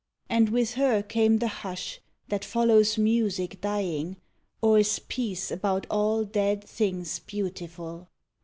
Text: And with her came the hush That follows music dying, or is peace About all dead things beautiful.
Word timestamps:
And 0.31 0.49
with 0.49 0.73
her 0.73 1.03
came 1.03 1.37
the 1.37 1.47
hush 1.47 1.99
That 2.29 2.43
follows 2.43 2.97
music 2.97 3.61
dying, 3.61 4.17
or 4.59 4.79
is 4.79 4.97
peace 4.97 5.51
About 5.51 5.85
all 5.91 6.23
dead 6.23 6.63
things 6.63 7.19
beautiful. 7.19 8.09